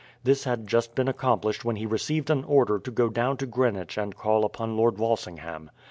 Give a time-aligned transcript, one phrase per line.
[0.23, 3.99] This had just been accomplished when he received an order to go down to Greenwich
[3.99, 5.69] and call upon Lord Walsingham.